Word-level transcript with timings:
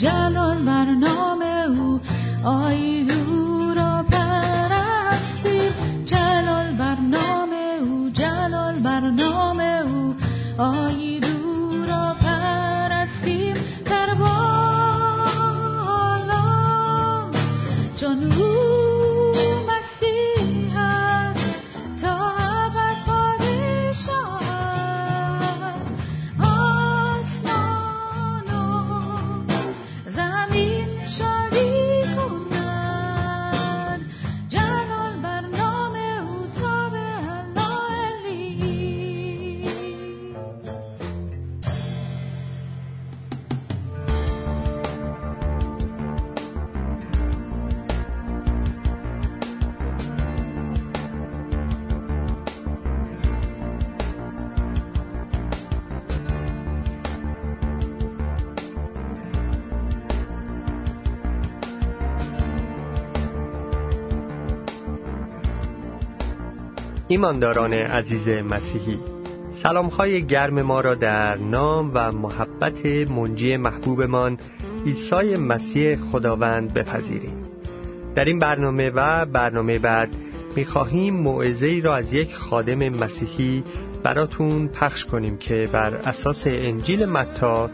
جلال 0.00 0.58
بر 0.58 0.84
نام 0.84 1.42
او. 1.42 2.00
آیدو 2.44 2.89
ایمانداران 67.10 67.72
عزیز 67.72 68.28
مسیحی 68.28 68.98
سلام 69.62 69.86
های 69.86 70.26
گرم 70.26 70.62
ما 70.62 70.80
را 70.80 70.94
در 70.94 71.36
نام 71.36 71.90
و 71.94 72.12
محبت 72.12 72.86
منجی 72.86 73.56
محبوبمان 73.56 74.38
عیسی 74.86 75.36
مسیح 75.36 75.96
خداوند 75.96 76.74
بپذیریم. 76.74 77.46
در 78.14 78.24
این 78.24 78.38
برنامه 78.38 78.90
و 78.90 79.26
برنامه 79.26 79.78
بعد 79.78 80.08
می‌خواهیم 80.56 81.14
موعظه 81.14 81.80
را 81.84 81.96
از 81.96 82.12
یک 82.12 82.34
خادم 82.34 82.88
مسیحی 82.88 83.64
براتون 84.02 84.68
پخش 84.68 85.04
کنیم 85.04 85.36
که 85.36 85.68
بر 85.72 85.94
اساس 85.94 86.46
انجیل 86.46 87.06
متا 87.06 87.70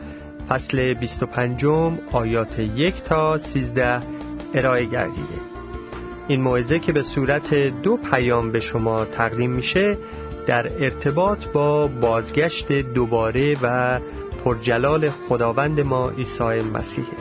فصل 0.49 0.95
25 0.95 1.65
آیات 2.13 2.59
یک 2.59 3.03
تا 3.03 3.39
13 3.39 4.01
ارائه 4.55 4.85
گردیده. 4.85 5.46
این 6.29 6.41
موعظه 6.41 6.79
که 6.79 6.93
به 6.93 7.03
صورت 7.03 7.55
دو 7.55 7.97
پیام 7.97 8.53
به 8.53 8.61
شما 8.61 9.05
تقدیم 9.05 9.51
میشه 9.51 9.99
در 10.47 10.85
ارتباط 10.85 11.47
با 11.47 11.89
بازگشت 11.89 12.73
دوباره 12.73 13.57
و 13.63 14.01
پرجلال 14.45 15.11
خداوند 15.11 15.81
ما 15.81 16.11
عیسی 16.11 16.61
مسیحه 16.75 17.17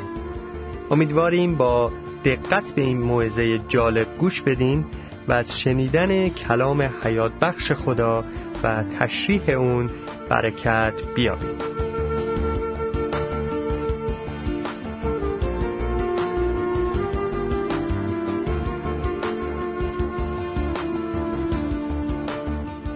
امیدواریم 0.92 1.56
با 1.56 1.92
دقت 2.26 2.72
به 2.72 2.82
این 2.82 2.98
موعظه 2.98 3.60
جالب 3.68 4.08
گوش 4.18 4.42
بدین 4.42 4.86
و 5.28 5.34
از 5.34 5.60
شنیدن 5.60 6.30
کلام 6.30 6.82
حیات 7.04 7.32
بخش 7.42 7.72
خدا 7.72 8.26
و 8.64 8.84
تشریح 9.00 9.50
اون 9.50 9.90
برکت 10.30 10.94
بیابید 11.16 11.65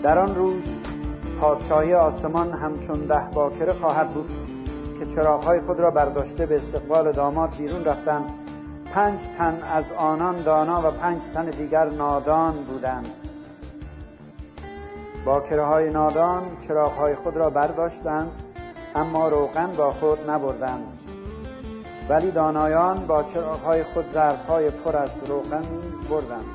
در 0.10 0.20
آن 0.20 0.36
روز 0.36 0.64
پادشاهی 1.42 1.94
آسمان 1.94 2.52
همچون 2.52 3.06
ده 3.06 3.30
باکره 3.34 3.74
خواهد 3.74 4.10
بود 4.10 4.30
که 5.00 5.06
چراغهای 5.06 5.62
خود 5.62 5.80
را 5.80 5.92
برداشته 5.92 6.46
به 6.46 6.58
استقبال 6.58 7.12
داماد 7.12 7.56
بیرون 7.58 7.86
رفتند. 7.86 8.32
پنج 8.94 9.22
تن 9.38 9.62
از 9.74 9.84
آنان 9.98 10.44
دانا 10.44 10.82
و 10.88 10.92
پنج 10.92 11.22
تن 11.34 11.46
دیگر 11.46 11.90
نادان 11.90 12.54
بودند. 12.54 13.08
باکره 15.26 15.66
های 15.66 15.90
نادان 15.90 16.44
چراغهای 16.68 17.16
خود 17.16 17.38
را 17.38 17.50
برداشتند 17.50 18.32
اما 18.96 19.30
روغن 19.30 19.72
با 19.78 19.92
خود 19.92 20.30
نبردند. 20.30 21.00
ولی 22.10 22.32
دانایان 22.32 23.08
با 23.08 23.24
چراغهای 23.24 23.84
خود 23.84 24.06
ظرفهای 24.14 24.72
پر 24.72 24.98
از 24.98 25.12
روغن 25.28 25.62
نیز 25.62 26.10
بردند. 26.10 26.46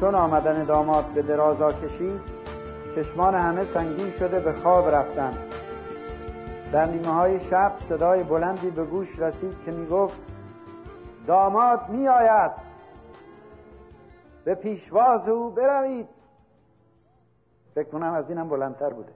چون 0.00 0.14
آمدن 0.14 0.64
داماد 0.64 1.04
به 1.04 1.22
درازا 1.22 1.72
کشید 1.72 2.31
چشمان 2.94 3.34
همه 3.34 3.64
سنگین 3.64 4.10
شده 4.10 4.40
به 4.40 4.52
خواب 4.52 4.88
رفتند 4.88 5.38
در 6.72 6.86
نیمه 6.86 7.12
های 7.12 7.40
شب 7.40 7.72
صدای 7.88 8.24
بلندی 8.24 8.70
به 8.70 8.84
گوش 8.84 9.18
رسید 9.18 9.62
که 9.64 9.70
می 9.70 9.86
گفت 9.86 10.20
داماد 11.26 11.88
می 11.88 12.08
آید 12.08 12.52
به 14.44 14.54
پیشواز 14.54 15.28
او 15.28 15.50
بروید. 15.50 16.08
فکر 17.74 17.88
کنم 17.88 18.12
از 18.12 18.30
اینم 18.30 18.48
بلندتر 18.48 18.90
بوده. 18.90 19.12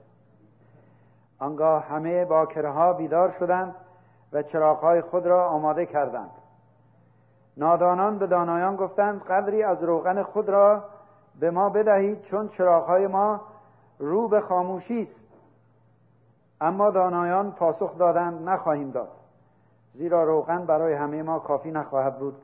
آنگاه 1.39 1.83
همه 1.83 2.25
باکره 2.25 2.71
ها 2.71 2.93
بیدار 2.93 3.29
شدند 3.39 3.75
و 4.33 4.43
چراغهای 4.43 5.01
خود 5.01 5.27
را 5.27 5.47
آماده 5.47 5.85
کردند. 5.85 6.31
نادانان 7.57 8.19
به 8.19 8.27
دانایان 8.27 8.75
گفتند 8.75 9.23
قدری 9.23 9.63
از 9.63 9.83
روغن 9.83 10.23
خود 10.23 10.49
را 10.49 10.83
به 11.39 11.51
ما 11.51 11.69
بدهید 11.69 12.21
چون 12.21 12.47
چراغهای 12.47 13.07
ما 13.07 13.41
رو 13.99 14.27
به 14.27 14.41
خاموشی 14.41 15.01
است. 15.01 15.25
اما 16.61 16.91
دانایان 16.91 17.51
پاسخ 17.51 17.97
دادند 17.97 18.49
نخواهیم 18.49 18.91
داد. 18.91 19.09
زیرا 19.93 20.23
روغن 20.23 20.65
برای 20.65 20.93
همه 20.93 21.23
ما 21.23 21.39
کافی 21.39 21.71
نخواهد 21.71 22.19
بود. 22.19 22.35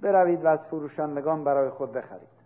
بروید 0.00 0.44
و 0.44 0.48
از 0.48 0.66
فروشندگان 0.70 1.44
برای 1.44 1.70
خود 1.70 1.92
بخرید. 1.92 2.36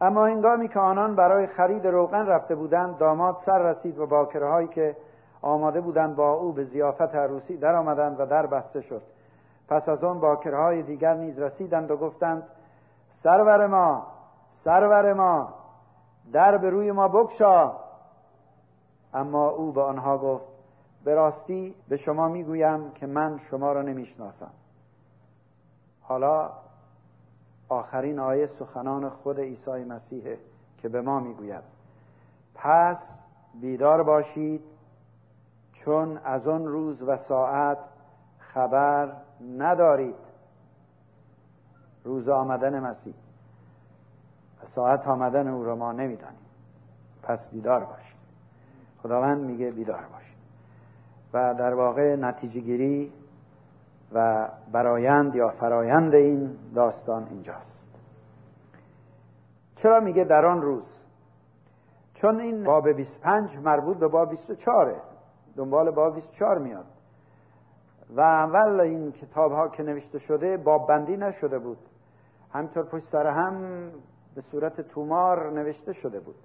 اما 0.00 0.26
هنگامی 0.26 0.68
که 0.68 0.80
آنان 0.80 1.16
برای 1.16 1.46
خرید 1.46 1.86
روغن 1.86 2.26
رفته 2.26 2.54
بودند 2.54 2.98
داماد 2.98 3.36
سر 3.46 3.58
رسید 3.58 3.98
و 3.98 4.06
باکره 4.06 4.48
هایی 4.48 4.68
که 4.68 4.96
آماده 5.42 5.80
بودند 5.80 6.16
با 6.16 6.32
او 6.32 6.52
به 6.52 6.64
زیافت 6.64 7.14
عروسی 7.14 7.56
در 7.56 7.74
آمدند 7.74 8.20
و 8.20 8.26
در 8.26 8.46
بسته 8.46 8.80
شد. 8.80 9.02
پس 9.68 9.88
از 9.88 10.04
آن 10.04 10.20
باکره 10.20 10.56
های 10.56 10.82
دیگر 10.82 11.14
نیز 11.14 11.38
رسیدند 11.38 11.90
و 11.90 11.96
گفتند 11.96 12.42
سرور 13.22 13.66
ما 13.66 14.06
سرور 14.50 15.12
ما! 15.12 15.59
در 16.32 16.58
به 16.58 16.70
روی 16.70 16.92
ما 16.92 17.08
بگشا. 17.08 17.72
اما 19.14 19.48
او 19.48 19.72
به 19.72 19.82
آنها 19.82 20.18
گفت 20.18 20.44
به 21.04 21.14
راستی 21.14 21.74
به 21.88 21.96
شما 21.96 22.28
می‌گویم 22.28 22.90
که 22.90 23.06
من 23.06 23.38
شما 23.38 23.72
را 23.72 23.82
نمی‌شناسم. 23.82 24.50
حالا 26.00 26.50
آخرین 27.68 28.18
آیه 28.18 28.46
سخنان 28.46 29.08
خود 29.08 29.40
عیسی 29.40 29.84
مسیح 29.84 30.36
که 30.78 30.88
به 30.88 31.00
ما 31.00 31.20
می‌گوید. 31.20 31.64
پس 32.54 33.20
بیدار 33.60 34.02
باشید 34.02 34.64
چون 35.72 36.18
از 36.18 36.48
آن 36.48 36.66
روز 36.66 37.02
و 37.02 37.16
ساعت 37.16 37.78
خبر 38.38 39.16
ندارید. 39.56 40.30
روز 42.04 42.28
آمدن 42.28 42.80
مسیح. 42.80 43.14
ساعت 44.64 45.08
آمدن 45.08 45.48
او 45.48 45.64
را 45.64 45.76
ما 45.76 45.92
نمی‌دانیم. 45.92 46.40
پس 47.22 47.48
بیدار 47.52 47.84
باشید 47.84 48.20
خداوند 49.02 49.44
میگه 49.44 49.70
بیدار 49.70 50.02
باشید 50.12 50.36
و 51.32 51.54
در 51.54 51.74
واقع 51.74 52.16
نتیجه 52.16 52.60
گیری 52.60 53.12
و 54.12 54.48
برایند 54.72 55.36
یا 55.36 55.48
فرایند 55.48 56.14
این 56.14 56.56
داستان 56.74 57.26
اینجاست. 57.26 57.88
چرا 59.74 60.00
میگه 60.00 60.24
در 60.24 60.46
آن 60.46 60.62
روز؟ 60.62 61.02
چون 62.14 62.40
این 62.40 62.64
باب 62.64 62.88
25 62.88 63.58
مربوط 63.58 63.96
به 63.98 64.08
باب 64.08 64.30
24 64.30 65.02
دنبال 65.56 65.90
باب 65.90 66.14
24 66.14 66.58
میاد. 66.58 66.86
و 68.16 68.20
اول 68.20 68.80
این 68.80 69.12
کتاب 69.12 69.52
ها 69.52 69.68
که 69.68 69.82
نوشته 69.82 70.18
شده 70.18 70.56
باب 70.56 70.88
بندی 70.88 71.16
نشده 71.16 71.58
بود. 71.58 71.78
همینطور 72.52 72.84
پشت 72.84 73.04
سر 73.04 73.26
هم 73.26 73.90
به 74.34 74.40
صورت 74.40 74.80
تومار 74.80 75.50
نوشته 75.50 75.92
شده 75.92 76.20
بود. 76.20 76.36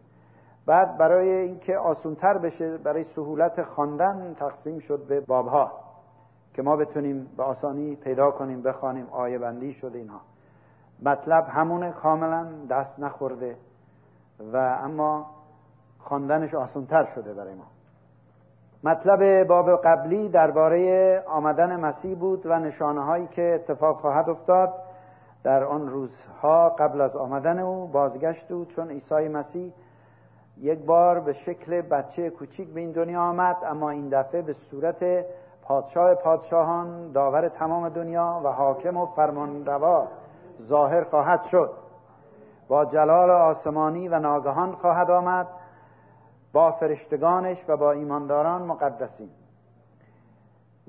بعد 0.66 0.98
برای 0.98 1.30
اینکه 1.30 1.78
آسونتر 1.78 2.38
بشه 2.38 2.78
برای 2.78 3.04
سهولت 3.04 3.64
خواندن 3.64 4.34
تقسیم 4.34 4.80
شد 4.80 5.08
به 5.08 5.20
بابها 5.20 5.72
که 6.54 6.62
ما 6.62 6.76
بتونیم 6.76 7.28
به 7.38 7.44
آسانی 7.44 7.96
پیدا 7.96 8.32
کنیم 8.32 8.62
بخوانیم 8.62 9.08
آیه 9.12 9.38
بندی 9.40 9.74
شده 9.74 9.98
اینها. 9.98 10.22
مطلب 11.04 11.46
همونه 11.50 11.92
کاملا 11.92 12.48
دست 12.70 13.00
نخورده 13.00 13.58
و 14.54 14.58
اما 14.58 15.26
خواندنش 16.00 16.54
آسانتر 16.54 17.06
شده 17.16 17.34
برای 17.34 17.54
ما. 17.56 17.66
مطلب 18.84 19.48
باب 19.48 19.82
قبلی 19.84 20.30
درباره 20.30 21.24
آمدن 21.28 21.80
مسیح 21.80 22.20
بود 22.20 22.46
و 22.46 22.60
نشانه 22.60 23.06
هایی 23.06 23.28
که 23.28 23.52
اتفاق 23.56 24.00
خواهد 24.00 24.30
افتاد. 24.30 24.74
در 25.46 25.64
آن 25.64 25.88
روزها 25.88 26.70
قبل 26.70 27.02
از 27.02 27.16
آمدن 27.16 27.60
او 27.60 27.88
بازگشت 27.88 28.52
او 28.52 28.66
چون 28.66 28.90
عیسی 28.90 29.28
مسیح 29.28 29.74
یک 30.58 30.86
بار 30.86 31.20
به 31.20 31.34
شکل 31.34 31.82
بچه 31.82 32.30
کوچیک 32.30 32.74
به 32.74 32.80
این 32.80 32.92
دنیا 32.92 33.22
آمد 33.22 33.58
اما 33.66 33.90
این 33.90 34.10
دفعه 34.10 34.42
به 34.42 34.54
صورت 34.54 35.26
پادشاه 35.62 36.16
پادشاهان 36.16 37.12
داور 37.12 37.50
تمام 37.50 37.90
دنیا 37.90 38.42
و 38.44 38.48
حاکم 38.48 38.98
و 38.98 39.06
فرمانروا 39.06 40.08
ظاهر 40.62 41.04
خواهد 41.04 41.44
شد. 41.44 41.72
با 42.68 42.86
جلال 42.86 43.32
آسمانی 43.32 44.08
و 44.08 44.20
ناگهان 44.20 44.72
خواهد 44.72 45.12
آمد 45.12 45.48
با 46.54 46.72
فرشتگانش 46.72 47.70
و 47.70 47.78
با 47.78 47.92
ایمانداران 47.92 48.62
مقدسین. 48.62 49.30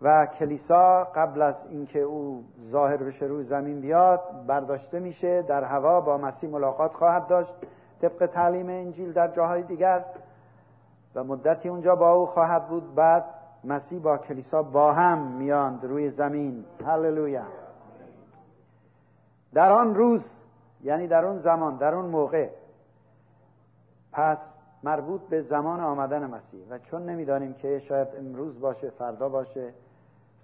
و 0.03 0.27
کلیسا 0.27 1.05
قبل 1.05 1.43
از 1.43 1.67
اینکه 1.71 2.01
او 2.01 2.45
ظاهر 2.71 2.97
بشه 2.97 3.27
روی 3.27 3.43
زمین 3.43 3.81
بیاد 3.81 4.47
برداشته 4.47 4.99
میشه 4.99 5.43
در 5.43 5.65
هوا 5.65 6.01
با 6.01 6.19
مسیح 6.19 6.51
ملاقات 6.51 6.93
خواهد 6.93 7.27
داشت 7.27 7.55
طبق 8.01 8.27
تعلیم 8.27 8.69
انجیل 8.69 9.13
در 9.13 9.29
جاهای 9.29 9.63
دیگر. 9.63 10.05
و 11.15 11.25
مدتی 11.25 11.69
اونجا 11.69 11.95
با 11.95 12.13
او 12.13 12.27
خواهد 12.27 12.69
بود 12.69 12.95
بعد 12.95 13.25
مسیح 13.65 14.01
با 14.01 14.19
کلیسا 14.19 14.63
با 14.63 14.93
هم 14.93 15.37
میاند 15.37 15.85
روی 15.85 16.11
زمین. 16.11 16.65
هللویا! 16.87 17.47
در 19.55 19.73
آن 19.73 19.95
روز 19.95 20.41
یعنی 20.83 21.07
در 21.07 21.25
اون 21.25 21.39
زمان 21.39 21.77
در 21.77 21.95
اون 21.95 22.05
موقع 22.05 22.51
پس 24.13 24.39
مربوط 24.83 25.21
به 25.21 25.41
زمان 25.41 25.81
آمدن 25.81 26.27
مسیح. 26.27 26.67
و 26.71 26.79
چون 26.79 27.03
نمی‌دانیم 27.03 27.55
که 27.55 27.79
شاید 27.79 28.09
امروز 28.19 28.61
باشه 28.61 28.91
فردا 28.91 29.29
باشه 29.29 29.75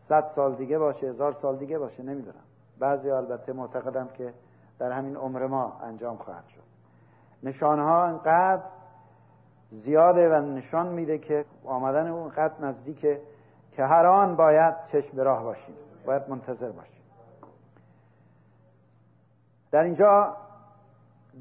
صد 0.09 0.29
سال 0.35 0.55
دیگه 0.55 0.79
باشه 0.79 1.07
هزار 1.07 1.33
سال 1.33 1.57
دیگه 1.57 1.79
باشه 1.79 2.03
نمی‌دونم. 2.03 2.45
بعضی 2.79 3.11
البته 3.11 3.53
معتقدم 3.53 4.09
که 4.09 4.35
در 4.79 4.93
همین 4.93 5.17
عمر 5.17 5.47
ما 5.47 5.73
انجام 5.83 6.17
خواهد 6.17 6.47
شد. 6.47 6.63
نشانه 7.43 7.83
ها 7.83 8.05
انقدر 8.05 8.63
زیاده 9.71 10.29
و 10.29 10.41
نشان 10.41 10.89
میده 10.89 11.19
که 11.19 11.45
آمدن 11.65 12.09
اون 12.09 12.23
انقدر 12.23 12.55
نزدیکه 12.61 13.21
که 13.73 13.83
هر 13.83 14.07
آن 14.07 14.37
باید 14.37 14.75
چشم 14.85 15.17
به 15.17 15.23
راه 15.23 15.43
باشیم 15.43 15.75
باید 16.07 16.29
منتظر 16.29 16.71
باشیم. 16.71 17.03
در 19.71 19.85
اینجا 19.85 20.37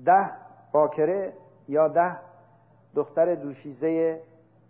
ده 0.05 0.31
باکره 0.71 1.33
یا 1.67 1.87
ده 1.87 2.19
دختر 2.95 3.35
دوشیزه 3.35 4.21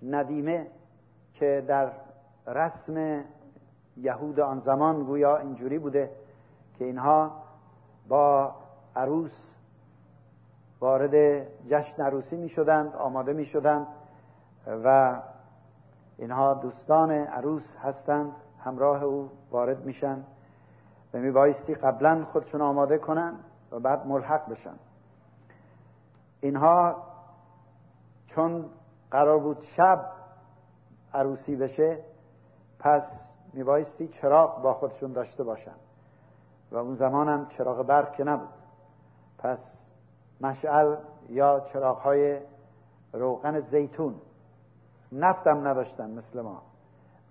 ندیمه 0.04 0.68
که 1.34 1.66
در 1.68 1.92
رسم 2.48 3.24
یهود 3.98 4.40
آن 4.40 4.60
زمان 4.60 5.04
گویا 5.04 5.38
اینجوری 5.38 5.80
بوده 5.80 6.12
که 6.78 6.86
اینها 6.86 7.44
با 8.08 8.56
عروس 8.96 9.56
وارد 10.80 11.14
جشن 11.66 12.04
عروسی 12.04 12.38
می 12.38 12.50
شدند 12.50 12.96
آماده 12.96 13.34
می 13.34 13.46
شدند 13.46 13.88
و 14.68 15.22
اینها 16.18 16.54
دوستان 16.54 17.12
عروس 17.12 17.76
هستند 17.76 18.32
همراه 18.60 19.04
او 19.04 19.30
وارد 19.52 19.86
میشن 19.86 20.24
و 21.14 21.18
می 21.18 21.32
بایستی 21.32 21.76
قبلا 21.76 22.26
خودشون 22.26 22.62
آماده 22.62 22.98
کنن 22.98 23.40
و 23.72 23.80
بعد 23.80 24.08
ملحق 24.08 24.50
بشن. 24.50 24.76
اینها 26.42 27.04
چون 28.26 28.66
قرار 29.12 29.40
بود 29.40 29.62
شب 29.62 30.06
عروسی 31.14 31.56
بشه 31.56 32.00
پس 32.80 33.31
میبایستی 33.54 34.08
چراغ 34.08 34.62
با 34.62 34.74
خودشون 34.74 35.14
داشته 35.14 35.44
باشن. 35.44 35.76
و 36.72 36.78
اون 36.78 36.94
زمان 36.94 37.30
هم 37.30 37.48
چراغ 37.48 37.86
برق 37.86 38.12
که 38.12 38.24
نبود. 38.24 38.50
پس 39.38 39.86
مشعل 40.42 40.96
یا 41.30 41.60
چراغ 41.60 41.98
های 41.98 42.40
روغن 43.14 43.60
زیتون. 43.60 44.16
نفتم 45.12 45.68
نداشتن 45.68 46.12
مثل 46.12 46.42
ما. 46.42 46.62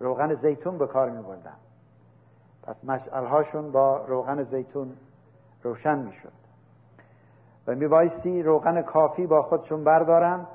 روغن 0.00 0.34
زیتون 0.34 0.78
به 0.78 0.86
کار 0.86 1.10
می 1.10 1.22
بردن 1.22 1.56
پس 2.62 2.84
مشعل 2.84 3.26
هاشون 3.26 3.72
با 3.72 4.04
روغن 4.06 4.42
زیتون 4.42 4.96
روشن 5.62 5.98
می 5.98 6.12
شد 6.12 6.32
و 7.66 7.74
می 7.74 7.88
بایستی 7.88 8.42
روغن 8.42 8.82
کافی 8.82 9.26
با 9.26 9.42
خودشون 9.42 9.84
بردارن 9.84 10.46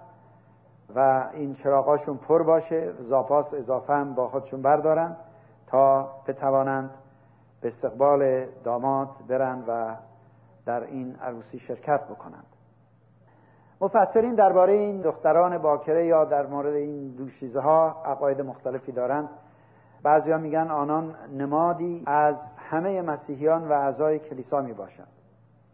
و 0.96 1.30
این 1.34 1.54
چراغاشون 1.54 2.18
پر 2.18 2.44
باشه 2.44 2.94
زاپاس 3.00 3.54
اضافه 3.54 3.94
هم 3.94 4.16
با 4.16 4.30
خودشون 4.30 4.62
بردارن. 4.62 5.18
تا 5.68 6.12
بتوانند 6.28 6.92
به 7.62 7.68
استقبال 7.68 8.46
داماد 8.64 9.10
برن 9.28 9.64
و 9.68 9.96
در 10.66 10.84
این 10.84 11.16
عروسی 11.16 11.60
شرکت 11.60 12.04
بکنند. 12.10 12.46
مفسرین 13.82 14.36
درباره 14.36 14.74
این 14.74 15.02
دختران 15.02 15.58
باکره 15.58 16.06
یا 16.06 16.26
در 16.26 16.48
مورد 16.48 16.74
این 16.74 17.16
دوشیزه 17.16 17.60
ها 17.60 18.04
عقاید 18.06 18.42
مختلفی 18.42 18.92
دارند. 18.92 19.30
بعضیا 20.04 20.38
میگن 20.38 20.68
آنان 20.72 21.16
نمادی 21.38 22.04
از 22.08 22.36
همه 22.58 23.02
مسیحیان 23.02 23.68
و 23.68 23.72
اعضای 23.72 24.20
کلیسا 24.20 24.62
می 24.62 24.74
باشند 24.74 25.08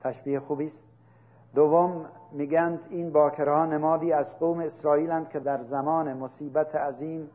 تشبیه 0.02 0.40
خوبی 0.40 0.66
است. 0.66 0.84
دوم 1.56 2.06
میگند 2.32 2.80
این 2.90 3.12
باکرها 3.12 3.66
نمادی 3.66 4.14
از 4.14 4.40
قوم 4.40 4.60
اسرائیلند 4.60 5.30
که 5.30 5.40
در 5.40 5.62
زمان 5.62 6.14
مصیبت 6.14 6.76
عظیم 6.76 7.30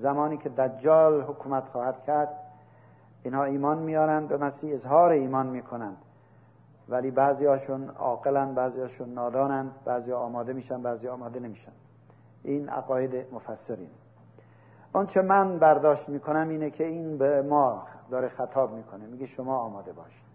زمانی 0.00 0.36
که 0.36 0.48
دجال 0.48 1.22
حکومت 1.22 1.68
خواهد 1.68 2.02
کرد 2.04 2.28
اینها 3.22 3.44
ایمان 3.44 3.78
میارند 3.78 4.28
به 4.28 4.36
مسیح 4.36 4.74
اظهار 4.74 5.10
ایمان 5.10 5.46
می‌کنند. 5.46 5.96
ولی 6.88 7.10
بعضی 7.10 7.46
هاشون 7.46 7.88
عاقلن 7.88 8.54
بعضی 8.54 8.80
هاشون 8.80 9.08
نادانند 9.08 9.74
بعضی 9.84 10.12
آماده 10.12 10.52
میشن 10.52 10.82
بعضی 10.82 11.08
آماده 11.08 11.40
نمیشن. 11.40 11.72
این 12.42 12.68
عقاید 12.68 13.32
مفسرین. 13.32 13.90
آنچه 14.92 15.22
من 15.22 15.58
برداشت 15.58 16.08
می‌کنم 16.08 16.48
اینه 16.48 16.70
که 16.70 16.84
این 16.84 17.18
به 17.18 17.42
ما 17.42 17.86
داره 18.10 18.28
خطاب 18.28 18.72
می‌کنه. 18.72 19.06
میگه 19.06 19.26
شما 19.26 19.58
آماده 19.58 19.92
باشید 19.92 20.30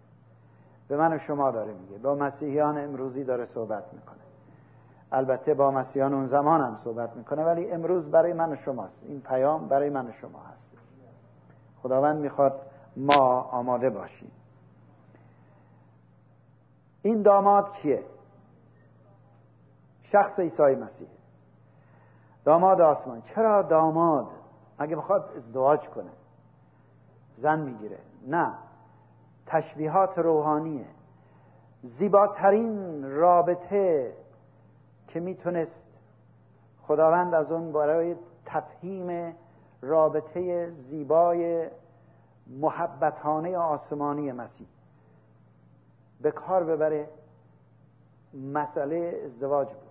به 0.88 0.96
من 0.96 1.12
و 1.12 1.18
شما 1.18 1.50
داره 1.50 1.74
میگه. 1.74 1.98
با 1.98 2.14
مسیحیان 2.14 2.78
امروزی 2.78 3.24
داره 3.24 3.44
صحبت 3.44 3.84
می‌کنه. 3.92 4.25
البته 5.12 5.54
با 5.54 5.70
مسیحیان 5.70 6.14
اون 6.14 6.26
زمان 6.26 6.60
هم 6.60 6.76
صحبت 6.76 7.16
می‌کنه 7.16 7.44
ولی 7.44 7.70
امروز 7.70 8.10
برای 8.10 8.32
من 8.32 8.52
و 8.52 8.56
شماست. 8.56 9.02
این 9.02 9.20
پیام 9.20 9.68
برای 9.68 9.90
من 9.90 10.06
و 10.06 10.12
شما 10.12 10.38
هست. 10.38 10.70
خداوند 11.82 12.20
می‌خواد 12.20 12.60
ما 12.96 13.40
آماده 13.40 13.90
باشیم. 13.90 14.32
این 17.02 17.22
داماد 17.22 17.72
کیه؟ 17.72 18.04
شخص 20.02 20.40
عیسی 20.40 20.62
مسیح. 20.62 21.08
داماد 22.44 22.80
آسمان. 22.80 23.22
چرا 23.22 23.62
داماد؟ 23.62 24.26
اگه 24.78 24.96
بخواد 24.96 25.30
ازدواج 25.36 25.88
کنه؟ 25.88 26.10
زن 27.34 27.60
می‌گیره. 27.60 27.98
نه. 28.26 28.54
تشبیهات 29.46 30.18
روحانیه. 30.18 30.86
زیباترین 31.82 33.02
رابطه 33.10 34.16
که 35.08 35.20
می‌تونست 35.20 35.84
خداوند 36.82 37.34
از 37.34 37.52
اون 37.52 37.72
برای 37.72 38.16
تفهیم 38.44 39.36
رابطه 39.80 40.70
زیبای 40.70 41.70
محبتانه 42.46 43.58
آسمانی 43.58 44.32
مسیح 44.32 44.68
به 46.20 46.30
کار 46.30 46.64
ببره 46.64 47.08
مسئله 48.34 49.20
ازدواج 49.24 49.72
بود. 49.72 49.82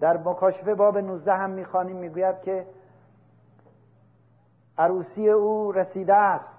در 0.00 0.16
مکاشفه 0.16 0.74
باب 0.74 0.98
19 0.98 1.32
هم 1.32 1.50
می‌خوانیم 1.50 1.96
می‌گوید 1.96 2.40
که 2.40 2.66
عروسی 4.78 5.30
او 5.30 5.72
رسیده 5.72 6.14
است 6.14 6.58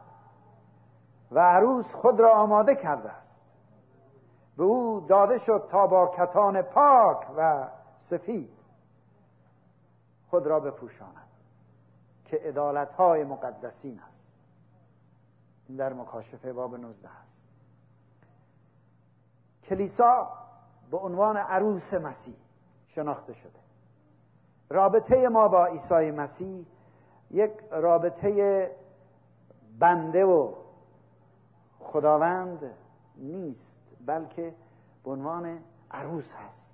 و 1.31 1.39
عروس 1.39 1.93
خود 1.93 2.19
را 2.19 2.31
آماده 2.33 2.75
کرده 2.75 3.09
است. 3.11 3.30
به 4.61 4.67
او 4.67 4.99
داده 4.99 5.39
شد 5.39 5.67
تا 5.71 5.87
با 5.87 6.11
کتان 6.17 6.61
پاک 6.61 7.27
و 7.37 7.67
سفید 7.97 8.49
خود 10.29 10.47
را 10.47 10.59
بپوشاند 10.59 11.27
که 12.25 12.39
ادالت 12.41 12.93
های 12.93 13.23
مقدسین 13.23 13.99
است. 13.99 14.27
این 15.67 15.77
در 15.77 15.93
مکاشفه 15.93 16.53
باب 16.53 16.75
19 16.75 17.09
است. 17.09 17.41
کلیسا 19.63 20.29
به 20.91 20.97
عنوان 20.97 21.37
عروس 21.37 21.93
مسیح 21.93 22.35
شناخته 22.87 23.33
شده. 23.33 23.59
رابطه 24.69 25.29
ما 25.29 25.47
با 25.47 25.65
عیسی 25.65 26.11
مسیح 26.11 26.65
یک 27.31 27.51
رابطه 27.71 28.71
بنده 29.79 30.25
و 30.25 30.53
خداوند 31.79 32.73
نیست. 33.17 33.80
بلکه 34.05 34.53
به 35.03 35.11
عنوان 35.11 35.59
عروس 35.91 36.33
هست. 36.35 36.71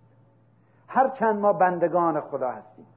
هرچند 0.87 1.39
ما 1.39 1.53
بندگان 1.53 2.21
خدا 2.21 2.51
هستیم 2.51 2.87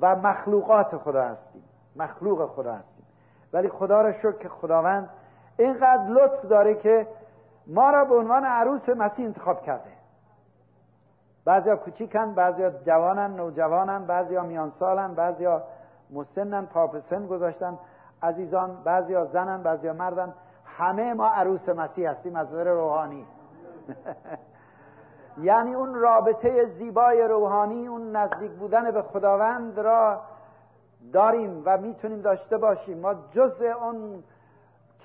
و 0.00 0.16
مخلوقات 0.16 0.96
خدا 0.96 1.22
هستیم 1.22 1.64
مخلوق 1.96 2.46
خدا 2.46 2.74
هستیم. 2.74 3.06
ولی 3.52 3.68
خدا 3.68 4.02
را 4.02 4.12
شکر 4.12 4.38
که 4.38 4.48
خداوند 4.48 5.10
اینقدر 5.58 6.06
لطف 6.08 6.44
داره 6.44 6.74
که 6.74 7.08
ما 7.66 7.90
را 7.90 8.04
به 8.04 8.14
عنوان 8.14 8.44
عروس 8.44 8.88
مسیح 8.88 9.26
انتخاب 9.26 9.62
کرده. 9.62 9.92
بعضیا 11.44 11.76
کوچیکن 11.76 12.34
بعضیا 12.34 12.70
جوانن 12.70 13.36
نوجوانن 13.36 14.06
بعضیا 14.06 14.42
میان 14.42 14.68
سالن 14.68 15.14
بعضیا 15.14 15.62
مسنن 16.10 16.66
پاپسن 16.66 17.26
گذاشتن 17.26 17.78
عزیزان 18.22 18.82
بعضیا 18.84 19.24
زنن 19.24 19.62
بعضیا 19.62 19.92
مردن. 19.92 20.34
همه 20.76 21.14
ما 21.14 21.26
عروس 21.26 21.68
مسیح 21.68 22.10
هستیم 22.10 22.36
از 22.36 22.48
نظر 22.48 22.64
روحانی. 22.64 23.26
یعنی 25.38 25.74
اون 25.74 25.94
رابطه 25.94 26.64
زیبای 26.64 27.28
روحانی 27.28 27.86
اون 27.86 28.16
نزدیک 28.16 28.50
بودن 28.50 28.90
به 28.90 29.02
خداوند 29.02 29.80
را 29.80 30.22
داریم 31.12 31.62
و 31.64 31.78
می‌تونیم 31.78 32.20
داشته 32.20 32.58
باشیم. 32.58 32.98
ما 32.98 33.14
جز 33.30 33.62
اون 33.62 34.24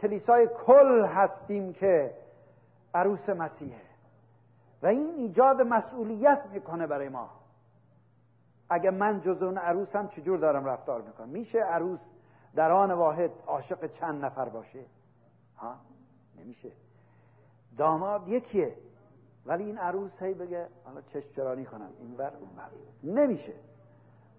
کلیسای 0.01 0.49
کل 0.65 1.05
هستیم 1.05 1.73
که 1.73 2.15
عروس 2.93 3.29
مسیحه 3.29 3.81
و 4.83 4.87
این 4.87 5.15
ایجاد 5.15 5.61
مسئولیت 5.61 6.43
می‌کنه 6.53 6.87
برای 6.87 7.09
ما. 7.09 7.29
اگه 8.69 8.91
من 8.91 9.21
جز 9.21 9.43
اون 9.43 9.57
عروسم 9.57 10.07
چجور 10.07 10.39
دارم 10.39 10.65
رفتار 10.65 11.01
می‌کنم؟ 11.01 11.29
میشه 11.29 11.59
عروس 11.59 11.99
در 12.55 12.71
آن 12.71 12.91
واحد 12.91 13.31
عاشق 13.47 13.87
چند 13.87 14.25
نفر 14.25 14.49
باشه؟ 14.49 14.85
ها؟ 15.61 15.75
نمیشه. 16.39 16.71
داماد 17.77 18.27
یکیه. 18.27 18.75
ولی 19.45 19.63
این 19.63 19.77
عروس 19.77 20.21
هی 20.21 20.33
بگه 20.33 20.67
حالا 20.85 21.01
چشم 21.01 21.31
چرانی 21.35 21.65
کنم. 21.65 21.89
این 21.99 22.15
بر 22.15 22.33
اون 22.35 22.49
بر 22.55 22.69
نمیشه. 23.03 23.53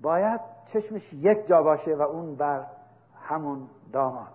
باید 0.01 0.41
چشمش 0.73 1.13
یک 1.13 1.47
جا 1.47 1.63
باشه 1.63 1.95
و 1.95 2.03
اون 2.03 2.35
بر 2.35 2.67
همون 3.23 3.69
داماد. 3.93 4.33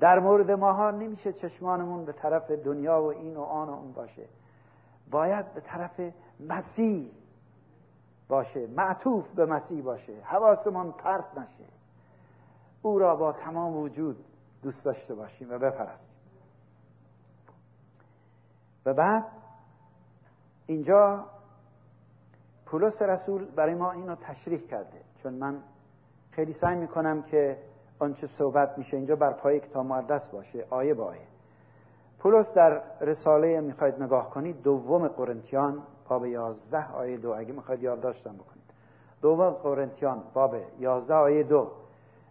در 0.00 0.18
مورد 0.18 0.50
ماها 0.50 0.90
نمیشه 0.90 1.32
چشمانمون 1.32 2.04
به 2.04 2.12
طرف 2.12 2.50
دنیا 2.50 3.02
و 3.02 3.06
این 3.06 3.36
و 3.36 3.42
آن 3.42 3.68
و 3.68 3.72
اون 3.72 3.92
باشه. 3.92 4.28
باید 5.10 5.54
به 5.54 5.60
طرف 5.60 6.00
مسیح 6.40 7.12
باشه. 8.28 8.66
معطوف 8.66 9.28
به 9.28 9.46
مسیح 9.46 9.82
باشه. 9.82 10.20
حواسمان 10.22 10.92
پرت 10.92 11.38
نشه. 11.38 11.64
او 12.82 12.98
را 12.98 13.16
با 13.16 13.32
تمام 13.32 13.76
وجود 13.76 14.24
دوست 14.66 14.84
داشته 14.84 15.14
باشیم 15.14 15.50
و 15.50 15.58
بپرستیم. 15.58 16.18
و 18.86 18.94
بعد 18.94 19.24
اینجا 20.66 21.26
پولس 22.66 23.02
رسول 23.02 23.44
برای 23.44 23.74
ما 23.74 23.92
اینو 23.92 24.14
تشریح 24.14 24.60
کرده. 24.60 25.00
چون 25.22 25.34
من 25.34 25.62
خیلی 26.30 26.52
سعی 26.52 26.76
می‌کنم 26.76 27.22
که 27.22 27.62
آنچه 27.98 28.26
صحبت 28.26 28.78
میشه 28.78 28.96
اینجا 28.96 29.16
بر 29.16 29.32
پای 29.32 29.60
کتاب 29.60 29.86
مقدس 29.86 30.30
باشه 30.30 30.66
آیه 30.70 30.94
با 30.94 31.04
آیه. 31.04 31.26
پولس 32.18 32.52
در 32.54 32.82
رساله 33.00 33.60
می‌خواید 33.60 34.02
نگاه 34.02 34.30
کنید 34.30 34.62
دوم 34.62 35.08
قرنتیان 35.08 35.82
باب 36.08 36.26
11 36.26 36.92
آیه 36.92 37.16
دو. 37.16 37.30
اگه 37.30 37.52
می‌خواید 37.52 37.82
یادداشتم 37.82 38.36
بکنید. 38.36 38.64
دوم 39.22 39.50
قرنتیان 39.50 40.22
باب 40.34 40.54
11 40.78 41.14
آیه 41.14 41.42
دو. 41.42 41.72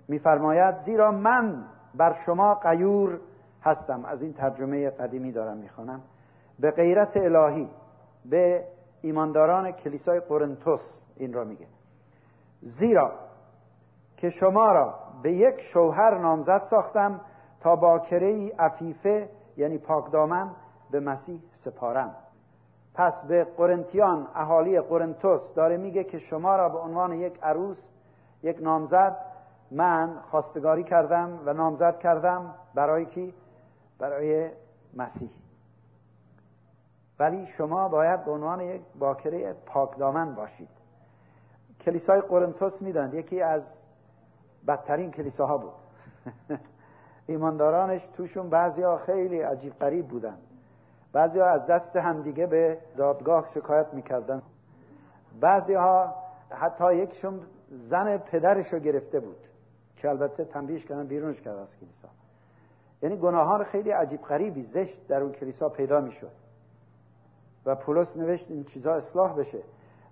میفرماید 0.07 0.79
زیرا 0.79 1.11
من 1.11 1.74
بر 1.97 2.13
شما 2.25 2.55
قیور 2.55 3.19
هستم. 3.63 4.05
از 4.05 4.21
این 4.21 4.33
ترجمه 4.33 4.89
قدیمی 4.89 5.31
دارم 5.31 5.57
می‌خوانم. 5.57 6.01
به 6.59 6.71
غیرت 6.71 7.17
الهی 7.17 7.69
به 8.25 8.67
ایمانداران 9.01 9.71
کلیسای 9.71 10.19
قرنتوس 10.19 10.99
این 11.17 11.33
را 11.33 11.43
میگه. 11.43 11.67
زیرا 12.61 13.11
که 14.17 14.29
شما 14.29 14.71
را 14.71 14.93
به 15.23 15.31
یک 15.31 15.55
شوهر 15.73 16.17
نامزد 16.17 16.63
ساختم 16.69 17.21
تا 17.59 17.75
با 17.75 17.99
کره 17.99 18.51
عفیفه 18.59 19.29
یعنی 19.57 19.77
پاکدامن 19.77 20.55
به 20.91 20.99
مسیح 20.99 21.41
سپارم. 21.51 22.15
پس 22.93 23.25
به 23.27 23.43
قرنتیان 23.43 24.27
اهالی 24.35 24.79
قرنتوس 24.79 25.53
داره 25.55 25.77
میگه 25.77 26.03
که 26.03 26.19
شما 26.19 26.55
را 26.55 26.69
به 26.69 26.77
عنوان 26.77 27.13
یک 27.13 27.39
عروس 27.43 27.89
یک 28.43 28.57
نامزد 28.61 29.17
من 29.71 30.19
خواستگاری 30.31 30.83
کردم 30.83 31.39
و 31.45 31.53
نامزد 31.53 31.99
کردم 31.99 32.55
برای 32.75 33.05
کی؟ 33.05 33.33
برای 33.99 34.51
مسیح. 34.93 35.29
ولی 37.19 37.47
شما 37.47 37.89
باید 37.89 38.25
به 38.25 38.31
عنوان 38.31 38.61
یک 38.61 38.81
باکره 38.99 39.53
پاکدامن 39.53 40.35
باشید. 40.35 40.69
کلیسای 41.81 42.21
قرنتوس 42.21 42.81
میدند 42.81 43.13
یکی 43.13 43.41
از 43.41 43.81
بدترین 44.67 45.11
کلیساها 45.11 45.57
بود. 45.57 45.73
ایماندارانش 47.27 48.07
توشون 48.13 48.49
بعضیا 48.49 48.97
خیلی 48.97 49.41
عجیب 49.41 49.73
قریب 49.79 50.07
بودن 50.07 50.37
بعضیا 51.13 51.45
از 51.45 51.67
دست 51.67 51.95
همدیگه 51.95 52.47
به 52.47 52.77
دادگاه 52.97 53.45
شکایت 53.53 53.93
می‌کردن 53.93 54.41
بعضیها 55.41 56.15
حتی 56.49 56.95
یکشون 56.95 57.41
زن 57.69 58.17
پدرش 58.17 58.73
رو 58.73 58.79
گرفته 58.79 59.19
بود. 59.19 59.37
که 59.95 60.09
البته 60.09 60.45
تنبیهش 60.45 60.85
کردن 60.85 61.07
بیرونش 61.07 61.41
کرد 61.41 61.57
از 61.57 61.77
کلیسا. 61.79 62.07
یعنی 63.01 63.17
گناهان 63.17 63.63
خیلی 63.63 63.91
عجیب 63.91 64.21
غریبی 64.21 64.61
زشت 64.61 65.07
در 65.07 65.21
اون 65.21 65.31
کلیسا 65.31 65.69
پیدا 65.69 66.01
می‌شد. 66.01 66.31
و 67.65 67.75
پولس 67.75 68.17
نوشت 68.17 68.51
این 68.51 68.63
چیزا 68.63 68.93
اصلاح 68.93 69.33
بشه. 69.33 69.63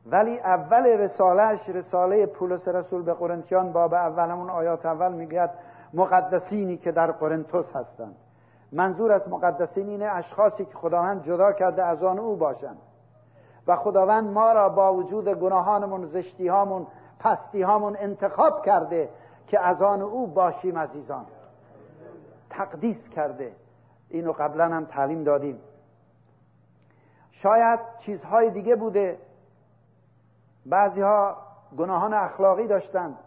ولی 0.06 0.40
اول 0.40 0.86
رسالهش 0.86 1.70
رساله 1.70 2.26
پولس 2.26 2.68
رسول 2.68 3.04
به 3.04 3.14
قرنتیان 3.14 3.72
باب 3.72 3.94
اول 3.94 4.30
همون 4.30 4.50
آیات 4.50 4.86
اول 4.86 5.14
میگه 5.14 5.50
مقدسینی 5.94 6.78
که 6.78 6.92
در 6.92 7.12
قرنتوس 7.12 7.72
هستند. 7.76 8.16
منظور 8.72 9.12
از 9.12 9.30
مقدسین 9.30 9.90
اینه 9.90 10.06
اشخاصی 10.06 10.66
که 10.66 10.74
خداوند 10.74 11.24
جدا 11.24 11.52
کرده 11.52 11.84
از 11.84 12.04
آن 12.04 12.20
او 12.20 12.36
باشند. 12.36 12.78
و 13.68 13.76
خداوند 13.76 14.34
ما 14.34 14.54
را 14.54 14.70
با 14.70 14.94
وجود 14.94 15.28
گناهانمون 15.28 16.06
زشتی 16.06 16.48
هامون 16.48 16.88
پستی 17.20 17.62
هامون 17.62 17.98
انتخاب 18.00 18.66
کرده 18.66 19.10
که 19.48 19.60
از 19.60 19.82
آن 19.82 20.02
او 20.02 20.28
باشیم 20.28 20.78
عزیزان. 20.78 21.26
تقدیس 22.50 23.10
کرده. 23.10 23.56
اینو 24.10 24.32
قبلا 24.32 24.66
هم 24.66 24.86
تعلیم 24.86 25.24
دادیم. 25.24 25.60
شاید 27.32 27.80
چیزهای 27.98 28.52
دیگه 28.52 28.76
بوده. 28.76 29.20
بعضی 30.66 31.02
ها 31.02 31.38
گناهان 31.78 32.14
اخلاقی 32.14 32.68
داشتند. 32.68 33.18